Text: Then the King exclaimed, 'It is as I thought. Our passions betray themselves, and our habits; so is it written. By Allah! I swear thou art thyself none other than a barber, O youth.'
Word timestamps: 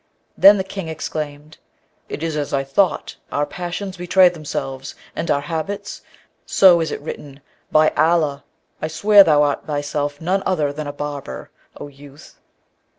Then 0.35 0.57
the 0.57 0.63
King 0.63 0.87
exclaimed, 0.87 1.59
'It 2.09 2.23
is 2.23 2.35
as 2.35 2.53
I 2.53 2.63
thought. 2.63 3.17
Our 3.31 3.45
passions 3.45 3.97
betray 3.97 4.29
themselves, 4.29 4.95
and 5.15 5.29
our 5.29 5.41
habits; 5.41 6.01
so 6.43 6.79
is 6.81 6.91
it 6.91 6.99
written. 7.01 7.39
By 7.71 7.89
Allah! 7.91 8.43
I 8.81 8.87
swear 8.87 9.23
thou 9.23 9.43
art 9.43 9.67
thyself 9.67 10.19
none 10.19 10.41
other 10.43 10.73
than 10.73 10.87
a 10.87 10.91
barber, 10.91 11.51
O 11.79 11.87
youth.' 11.87 12.39